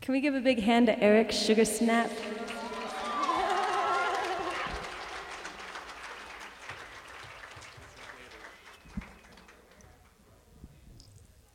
[0.00, 2.10] Can we give a big hand to Eric SugarSnap?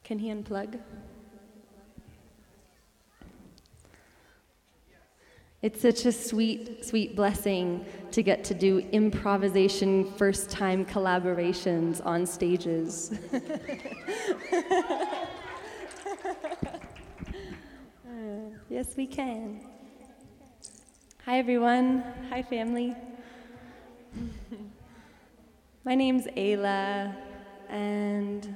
[0.03, 0.79] Can he unplug?
[5.63, 12.27] It's such a sweet, sweet blessing to get to do improvisation first time collaborations on
[12.27, 13.11] stages.
[18.75, 19.61] yes, we can.
[21.23, 22.03] Hi, everyone.
[22.29, 22.93] Hi, family.
[25.85, 27.15] My name's Ayla,
[27.69, 28.53] and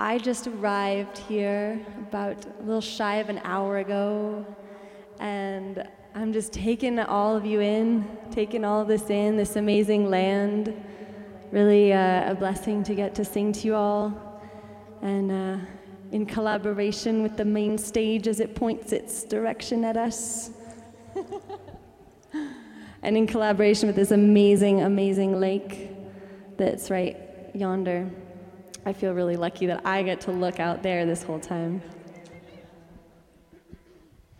[0.00, 4.44] I just arrived here about a little shy of an hour ago,
[5.20, 10.10] and I'm just taking all of you in, taking all of this in, this amazing
[10.10, 10.74] land.
[11.52, 14.42] Really uh, a blessing to get to sing to you all,
[15.02, 15.64] and uh,
[16.12, 20.50] in collaboration with the main stage as it points its direction at us.
[23.02, 25.90] and in collaboration with this amazing, amazing lake
[26.58, 27.16] that's right
[27.54, 28.08] yonder.
[28.84, 31.82] I feel really lucky that I get to look out there this whole time.